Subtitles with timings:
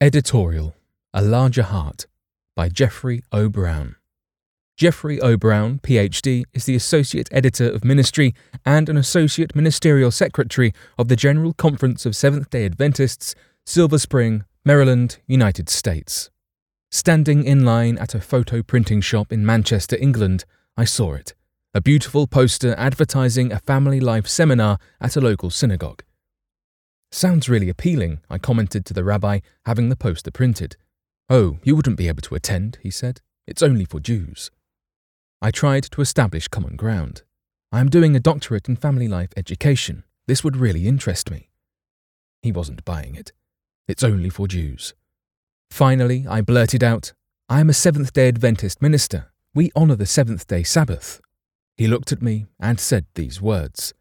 [0.00, 0.76] Editorial
[1.12, 2.06] A Larger Heart
[2.54, 3.48] by Jeffrey O.
[3.48, 3.96] Brown.
[4.76, 5.36] Jeffrey O.
[5.36, 8.32] Brown, PhD, is the Associate Editor of Ministry
[8.64, 13.34] and an Associate Ministerial Secretary of the General Conference of Seventh day Adventists,
[13.66, 16.30] Silver Spring, Maryland, United States.
[16.92, 20.44] Standing in line at a photo printing shop in Manchester, England,
[20.76, 21.34] I saw it
[21.74, 26.04] a beautiful poster advertising a family life seminar at a local synagogue.
[27.10, 30.76] Sounds really appealing, I commented to the rabbi, having the poster printed.
[31.28, 33.20] Oh, you wouldn't be able to attend, he said.
[33.46, 34.50] It's only for Jews.
[35.40, 37.22] I tried to establish common ground.
[37.70, 40.04] I am doing a doctorate in family life education.
[40.26, 41.50] This would really interest me.
[42.42, 43.32] He wasn't buying it.
[43.86, 44.94] It's only for Jews.
[45.70, 47.12] Finally, I blurted out,
[47.48, 49.32] I am a Seventh day Adventist minister.
[49.54, 51.20] We honour the seventh day Sabbath.
[51.76, 53.94] He looked at me and said these words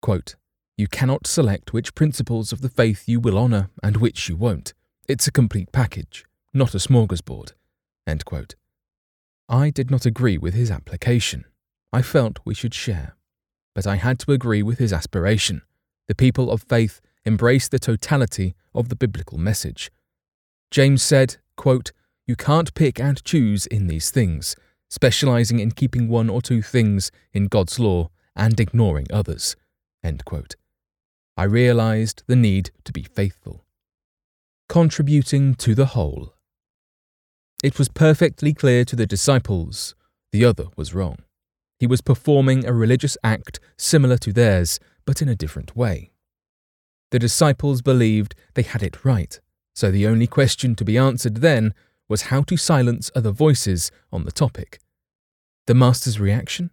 [0.00, 0.36] quote,
[0.78, 4.74] you cannot select which principles of the faith you will honour and which you won't.
[5.08, 7.52] It's a complete package, not a smorgasbord.
[9.48, 11.44] I did not agree with his application.
[11.92, 13.16] I felt we should share.
[13.74, 15.62] But I had to agree with his aspiration.
[16.06, 19.90] The people of faith embrace the totality of the biblical message.
[20.70, 21.90] James said, quote,
[22.26, 24.54] You can't pick and choose in these things,
[24.88, 29.56] specializing in keeping one or two things in God's law and ignoring others.
[30.04, 30.54] End quote.
[31.38, 33.64] I realized the need to be faithful.
[34.68, 36.34] Contributing to the whole.
[37.62, 39.94] It was perfectly clear to the disciples
[40.32, 41.18] the other was wrong.
[41.78, 46.10] He was performing a religious act similar to theirs, but in a different way.
[47.12, 49.38] The disciples believed they had it right,
[49.76, 51.72] so the only question to be answered then
[52.08, 54.80] was how to silence other voices on the topic.
[55.68, 56.72] The Master's reaction?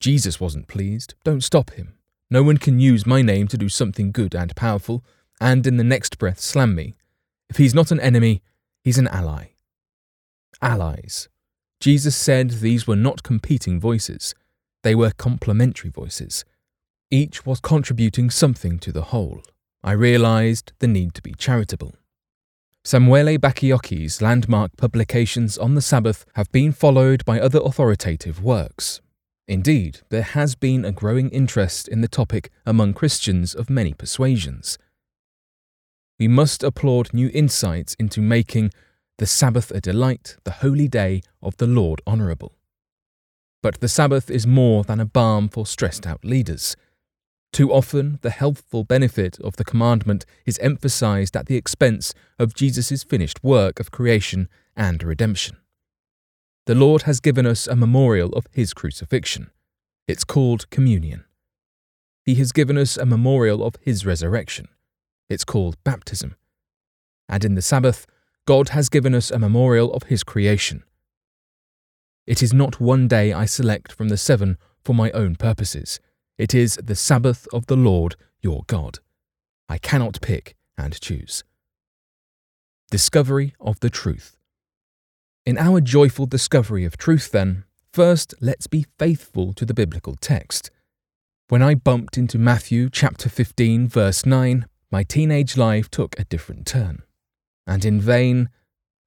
[0.00, 1.14] Jesus wasn't pleased.
[1.24, 1.94] Don't stop him.
[2.32, 5.04] No one can use my name to do something good and powerful,
[5.38, 6.94] and in the next breath slam me.
[7.50, 8.40] If he's not an enemy,
[8.82, 9.48] he's an ally.
[10.62, 11.28] Allies.
[11.78, 14.34] Jesus said these were not competing voices,
[14.82, 16.46] they were complementary voices.
[17.10, 19.42] Each was contributing something to the whole.
[19.84, 21.96] I realized the need to be charitable.
[22.82, 29.02] Samuele Bacchiocchi's landmark publications on the Sabbath have been followed by other authoritative works,
[29.48, 34.78] Indeed, there has been a growing interest in the topic among Christians of many persuasions.
[36.18, 38.70] We must applaud new insights into making
[39.18, 42.56] the Sabbath a delight, the holy day of the Lord honourable.
[43.62, 46.76] But the Sabbath is more than a balm for stressed out leaders.
[47.52, 53.02] Too often, the healthful benefit of the commandment is emphasized at the expense of Jesus'
[53.02, 55.56] finished work of creation and redemption.
[56.66, 59.50] The Lord has given us a memorial of his crucifixion.
[60.06, 61.24] It's called communion.
[62.24, 64.68] He has given us a memorial of his resurrection.
[65.28, 66.36] It's called baptism.
[67.28, 68.06] And in the Sabbath,
[68.46, 70.84] God has given us a memorial of his creation.
[72.26, 75.98] It is not one day I select from the seven for my own purposes.
[76.38, 79.00] It is the Sabbath of the Lord your God.
[79.68, 81.42] I cannot pick and choose.
[82.90, 84.36] Discovery of the Truth.
[85.44, 90.70] In our joyful discovery of truth, then, first let's be faithful to the biblical text.
[91.48, 96.64] When I bumped into Matthew chapter 15, verse 9, my teenage life took a different
[96.64, 97.02] turn.
[97.66, 98.50] And in vain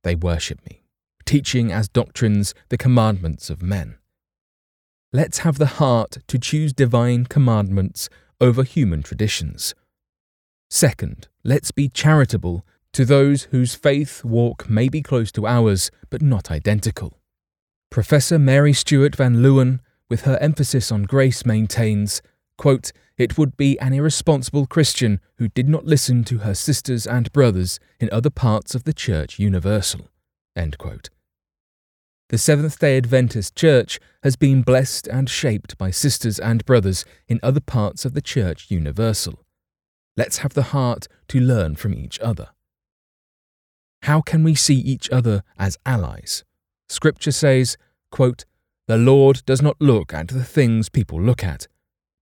[0.04, 0.84] they worship me,
[1.26, 3.98] teaching as doctrines the commandments of men.
[5.14, 8.10] Let's have the heart to choose divine commandments
[8.42, 9.74] over human traditions.
[10.70, 16.22] Second, let's be charitable to those whose faith walk may be close to ours but
[16.22, 17.20] not identical.
[17.92, 22.22] Professor Mary Stewart Van Leeuwen, with her emphasis on grace, maintains
[22.58, 27.34] quote, It would be an irresponsible Christian who did not listen to her sisters and
[27.34, 30.08] brothers in other parts of the Church Universal.
[30.56, 37.42] The Seventh day Adventist Church has been blessed and shaped by sisters and brothers in
[37.44, 39.44] other parts of the Church Universal.
[40.16, 42.55] Let's have the heart to learn from each other.
[44.06, 46.44] How can we see each other as allies?
[46.88, 47.76] Scripture says,
[48.12, 48.46] quote,
[48.86, 51.68] The Lord does not look at the things people look at.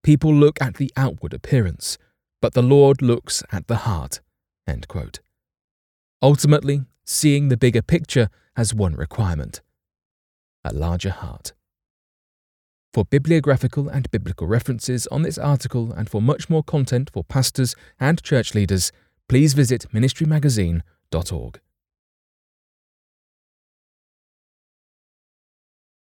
[0.02, 1.98] People look at the outward appearance,
[2.42, 4.22] but the Lord looks at the heart.
[4.66, 5.20] End quote.
[6.22, 9.60] Ultimately, seeing the bigger picture has one requirement
[10.64, 11.52] a larger heart.
[12.94, 17.76] For bibliographical and biblical references on this article and for much more content for pastors
[18.00, 18.94] and church leaders,
[19.28, 21.60] please visit ministrymagazine.org.